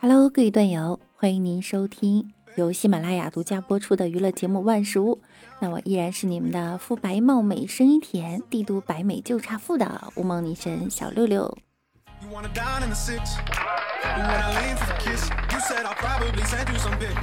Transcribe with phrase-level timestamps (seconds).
[0.00, 5.16] Hello，各位段友，欢迎您收听由喜马拉雅独家播出的娱乐节目《万事屋》。
[5.58, 11.58] 那我依然是你们的肤白貌美、声音甜、帝都白美就差富的乌蒙女神小六六。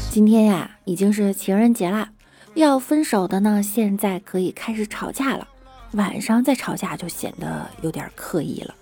[0.10, 2.10] 今天呀，已经是情人节了，
[2.55, 5.47] 要分手的呢，现在可以开始吵架了。
[5.93, 8.75] 晚上再吵架就显得有点刻意了。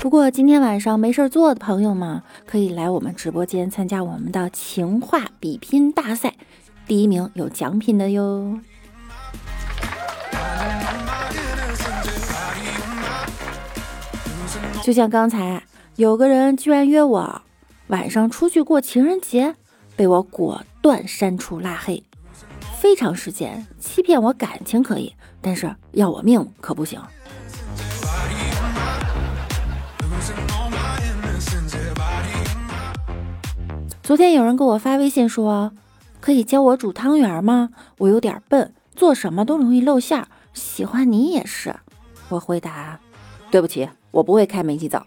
[0.00, 6.34] 不过今天晚上没事做的朋友们，可以来我们直播间参加我们的情话比拼大赛，
[6.86, 8.58] 第一名有奖品的哟。
[14.82, 15.62] 就像刚才
[15.96, 17.42] 有个人居然约我
[17.88, 19.54] 晚上出去过情人节，
[19.96, 22.02] 被我果断删除拉黑。
[22.78, 26.98] 非常时间欺骗我感情可以，但是要我命可不行。
[34.10, 35.70] 昨天有人给我发微信说，
[36.20, 37.70] 可以教我煮汤圆吗？
[37.98, 40.26] 我有点笨，做什么都容易露馅儿。
[40.52, 41.76] 喜欢你也是。
[42.28, 42.98] 我回答：
[43.52, 45.06] 对不起，我不会开煤气灶。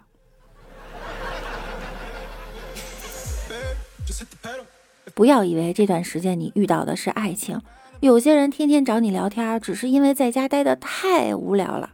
[5.13, 7.59] 不要以为这段时间你遇到的是爱情，
[7.99, 11.89] 有些人天天找你聊天，只是因为在家待的太无聊了。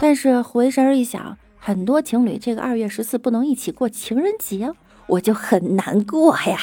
[0.00, 4.72] 但是回神一想，很多情侣这个二月十四不能一起过情人节。
[5.08, 6.60] 我就很难过呀，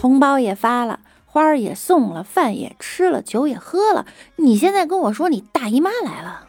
[0.00, 4.06] 红包也发了，花儿也送了，饭也吃了，酒也喝了。
[4.36, 6.46] 你现在跟我说你大姨妈来了？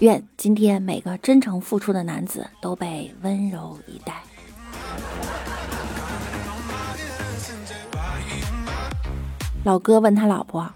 [0.00, 4.22] 愿今天每个真诚付出的男子都被温柔以待。
[9.64, 10.72] 老哥问他老婆：“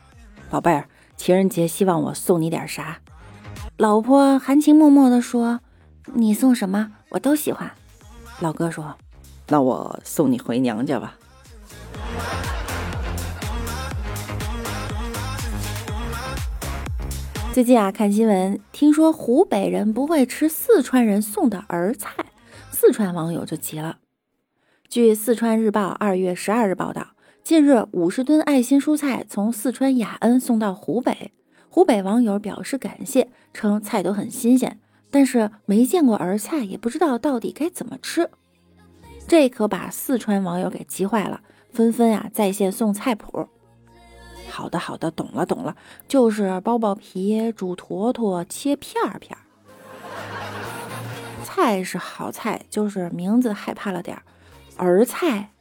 [0.51, 2.99] 宝贝儿，情人节希望我送你点啥？”
[3.83, 5.59] 老婆含情脉脉地说
[6.15, 7.69] ：“你送什么我都喜欢。”
[8.39, 8.97] 老哥说
[9.51, 11.19] ：“那我送你回娘家吧。”
[17.53, 22.13] 最近啊，看新闻，听说湖北人不会吃四川人送的儿菜，
[22.71, 23.97] 四川网友就急了。
[24.89, 27.09] 据四川日报二月十二日报道，
[27.43, 31.33] 近日五十吨爱心蔬菜从四川雅安送到湖北。
[31.75, 34.79] 湖北网友表示感谢，称菜都很新鲜，
[35.11, 38.29] 但是没见过儿菜，也不知道到底该怎么吃。
[39.27, 41.41] 这可把四川网友给急坏了，
[41.71, 43.49] 纷纷呀在线送菜谱。
[44.51, 45.75] 好的好的，懂了懂了，
[46.07, 49.41] 就是剥剥皮、煮坨坨、切片儿片儿。
[51.43, 54.23] 菜是好菜，就是名字害怕了点儿。
[54.77, 55.53] 儿菜，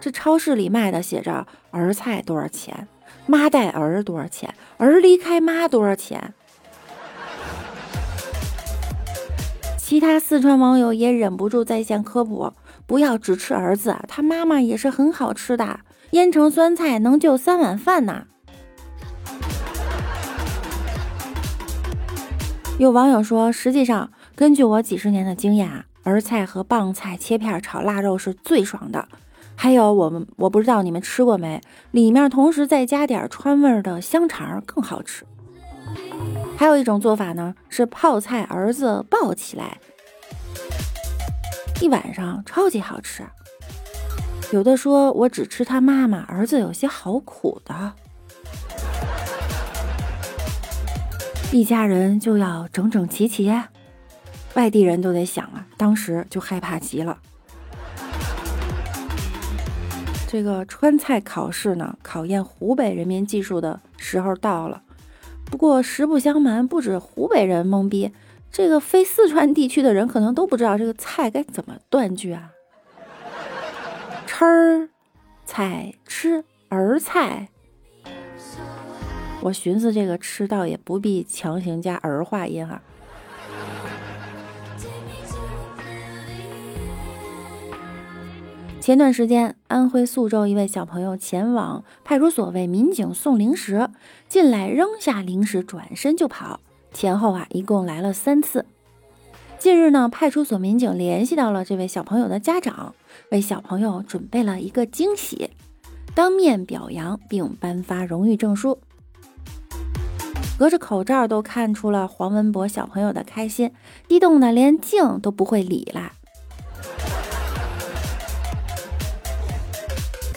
[0.00, 2.88] 这超市里卖的写着儿菜多少钱？
[3.26, 4.54] 妈带儿多少钱？
[4.78, 6.34] 儿离开妈多少钱？
[9.78, 12.52] 其他四川网友也忍不住在线科普：
[12.86, 15.80] 不要只吃儿子，他妈妈也是很好吃的，
[16.10, 18.24] 腌成酸菜能救三碗饭呢。
[22.78, 29.08] 有网友说，实际上根据我几十年的经验啊，儿菜和棒菜切片炒腊肉是最爽的。
[29.56, 35.24] 还有我们，我不知道你们吃过没，里面同时再加点川味的香肠更好吃。
[36.56, 39.78] 还有一种做法呢，是泡菜儿子抱起来，
[41.80, 43.24] 一晚上超级好吃。
[44.52, 47.92] 有的说我只吃他妈妈，儿子有些好苦的，
[51.50, 53.52] 一家人就要整整齐齐，
[54.54, 57.18] 外地人都得想啊，当时就害怕极了。
[60.28, 64.82] 这个川菜考试呢，考验湖北人民技术的时候到了。
[65.44, 68.12] 不过实不相瞒，不止湖北人懵逼，
[68.50, 72.50] 这个非四川地区的人可能都不知道这个菜该怎么断句啊。
[74.26, 74.88] 吃儿
[75.44, 77.48] 菜吃儿菜，
[79.42, 82.82] 我寻思这个吃倒也不必强行加儿化音哈。
[88.86, 93.90] 前段时间，安徽宿州一位小朋友前往派出所为民警送零食，
[94.28, 96.60] 进来扔下零食，转身就跑，
[96.92, 98.64] 前后啊一共来了三次。
[99.58, 102.94] 近日呢，派出所民警联系到了这位小朋友的家长，
[103.32, 105.50] 为小朋友准备了一个惊喜，
[106.14, 108.78] 当面表扬并颁发荣誉证书。
[110.56, 113.72] 隔着口罩都看出了黄文博小朋友的开心，
[114.06, 116.12] 激动的连镜都不会理啦。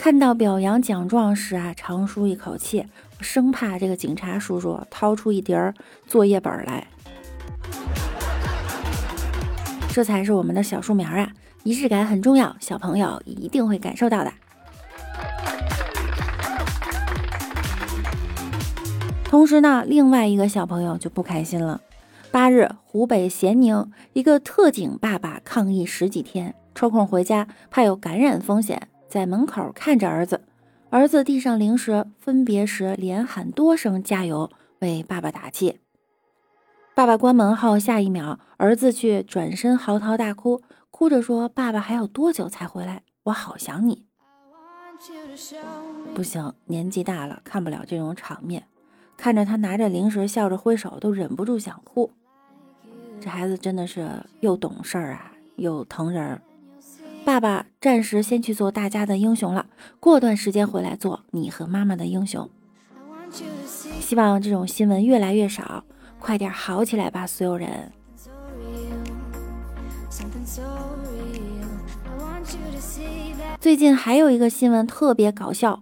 [0.02, 2.86] 看到表扬奖状时啊，长舒一口气，
[3.20, 5.74] 生怕这个警察叔叔掏出一叠
[6.06, 6.86] 作业本来。
[9.92, 11.30] 这才是我们的小树苗啊！
[11.64, 14.32] 仪式感很重要，小朋友一定会感受到的。
[19.24, 21.82] 同时呢，另外一个小朋友就不开心了。
[22.30, 30.40] 八日，湖北咸宁一个特警爸爸抗议十几天，抽空回家，怕有感染风险，在门口看着儿子。
[30.88, 35.80] 儿子递上零食，分别时连喊多声加油，为爸爸打气。
[36.94, 43.02] 爸爸关门后，下一秒，儿子却转身嚎啕大哭，哭着说：“爸爸还要多久才回来？
[43.24, 44.04] 我好想你。”
[46.14, 48.66] 不行，年纪大了，看不了这种场面，
[49.16, 52.12] 看着他拿着零食笑着挥手，都忍不住想哭。
[53.20, 54.08] 这孩子真的是
[54.40, 56.42] 又懂事儿啊，又疼人儿。
[57.24, 59.66] 爸爸暂时先去做大家的英雄了，
[60.00, 62.48] 过段时间回来做你和妈妈的英雄。
[64.00, 65.84] 希望这种新闻越来越少，
[66.18, 67.92] 快点好起来吧，所有人。
[73.60, 75.80] 最近还有一个新闻特别搞笑，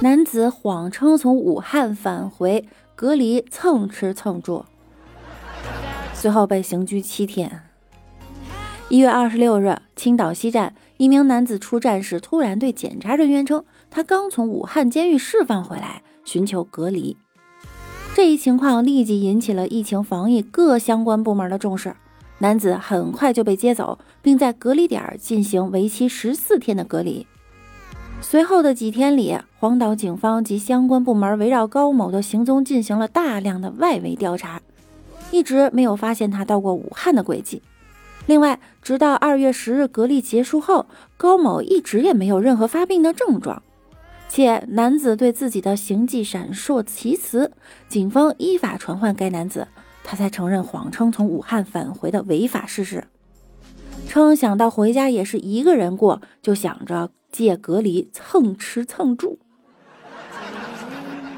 [0.00, 2.66] 男子谎称从武汉返回。
[2.96, 4.66] 隔离蹭吃蹭住，
[6.12, 7.69] 最后被刑拘七天。
[8.90, 17.16] 一月二十六日，青岛西站一名男子出站时，突然对检查人员称，他刚从武汉监狱释放回来，寻求隔离。
[18.16, 21.94] 这一情况立即引起了疫情防疫各相关部门的重视。
[22.38, 27.24] 男子很快就被接走，并在隔离点进行为期十四天的隔离。
[28.20, 34.60] 随后的几天里，黄岛警方及相关部门围绕高某的行踪进行了大量的外围调查，
[35.30, 37.62] 一直没有发现他到过武汉的轨迹。
[38.26, 40.86] 另外，直到二月十日隔离结束后，
[41.16, 43.62] 高某一直也没有任何发病的症状，
[44.28, 47.52] 且男子对自己的行迹闪烁其词。
[47.88, 49.68] 警方依法传唤该男子，
[50.04, 53.04] 他才承认谎称从武汉返回的违法事实，
[54.06, 57.10] 称想到回家也是一个人过，就想着。
[57.32, 59.38] 借隔离蹭吃蹭住，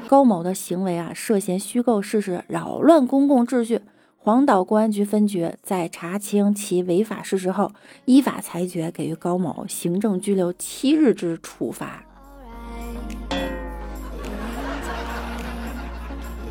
[0.07, 3.79] 高某的行为啊，涉嫌虚构事实，扰乱公共秩序。
[4.25, 7.73] 黄岛公安局分局在查清其违法事实后，
[8.05, 12.05] 依法裁决给予高某行政拘留七日之处罚。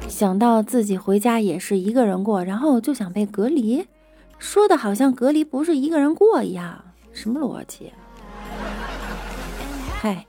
[0.06, 3.86] 想到自己回家也是一个人过，然后就想被隔离，
[4.38, 6.84] 说的好像隔离不是一个人过一样，
[7.14, 7.90] 什么逻辑？
[9.98, 10.26] 嗨，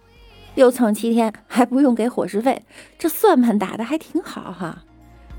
[0.55, 2.63] 又蹭七天还不用给伙食费，
[2.97, 4.85] 这算盘打的还挺好哈。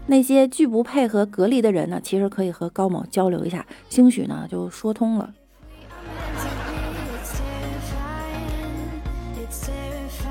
[0.06, 5.32] 那些拒不配合隔离的人呢，其实可以和高某交流一下，兴许呢就说通了。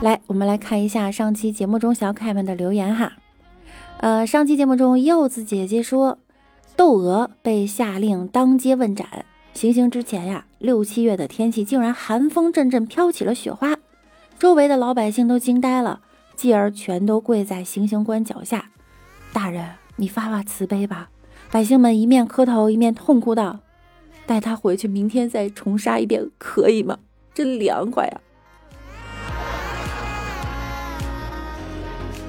[0.02, 3.14] 来，我们来看一下上期节目中小可爱们的留言哈。
[3.98, 6.20] 呃，上期节目中柚子姐姐说，
[6.76, 13.78] 窦娥被下令当街问斩，行刑之前呀，六七月的天气竟然寒风阵阵，飘起了雪花。
[14.38, 16.02] 周围的老百姓都惊呆了，
[16.36, 18.72] 继而全都跪在行刑官脚下。
[19.34, 21.10] 大人，你发发慈悲吧！
[21.50, 23.62] 百姓们一面磕头，一面痛哭道
[24.28, 27.00] ：“带他回去，明天再重杀一遍，可以吗？
[27.34, 28.22] 真凉快呀！”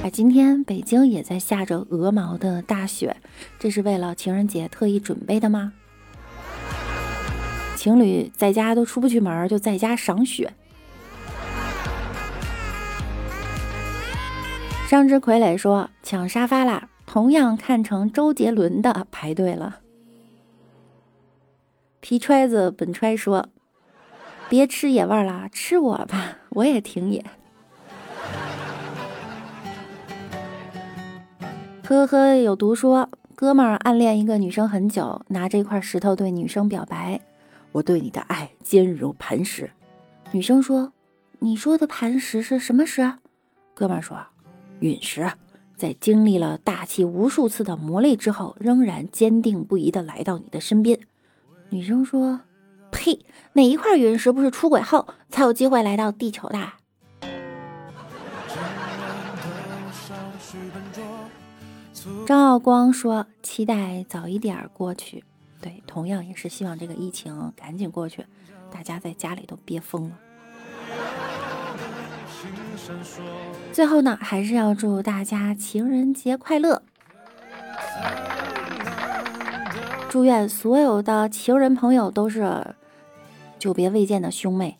[0.02, 3.16] 哎，今天北京也在下着鹅毛的大雪，
[3.58, 5.74] 这是为了情人节特意准备的吗？
[7.76, 10.54] 情侣在家都出不去门，就在家赏雪。
[14.88, 16.88] 张之傀儡说：“抢沙发啦！
[17.14, 19.78] 同样看成周杰伦的排队了。”
[22.02, 23.50] 皮揣子本揣说
[24.50, 27.22] ：“别吃野味了，吃我吧， 我也挺野。”
[31.86, 37.20] 呵呵，有毒说：“哥们儿暗恋一个女生很久，拿着一块石头对女生表白
[37.70, 39.70] ：‘我对你的爱坚如磐石。’
[40.34, 40.92] 女生说
[41.38, 43.08] ：‘你说的磐石是什么石？’
[43.72, 44.18] 哥们儿说。”
[44.80, 45.30] 陨石
[45.84, 50.98] 在经历了大气无数次的磨砺之后，仍然坚定不移地来到你的身边。
[51.68, 52.40] 女生说
[52.90, 53.20] ：“呸！
[53.52, 56.58] 哪一块陨石不是出轨后才有机会来到地球的？”
[62.24, 65.22] 张耀光说：“期待早一点过去。”
[65.60, 68.24] 对，同样也是希望这个疫情赶紧过去，
[68.70, 70.18] 大家在家里都憋疯了。
[73.72, 76.82] 最后呢，还是要祝大家情人节快乐！
[80.08, 82.74] 祝愿所有的情人朋友都是
[83.58, 84.78] 久别未见的兄妹。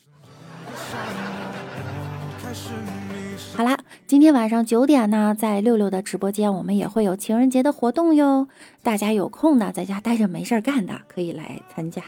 [3.57, 8.49] 好啦，今天晚上九点呢，在六六的直播间，我们也会有情人节的活动哟。
[8.83, 12.03] 大家有空的，在家待着没事干的，可以来参加。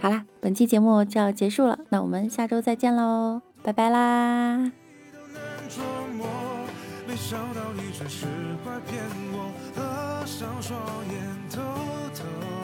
[0.00, 3.40] 好啦，本期节目就要结束了，那我们下周再见喽。
[3.66, 4.70] 拜拜啦。
[5.68, 5.84] 装
[6.16, 6.24] 模
[7.04, 8.24] 没想到你只是
[8.62, 10.78] 怪骗我合上双
[11.10, 11.18] 眼
[11.50, 11.60] 偷
[12.14, 12.55] 偷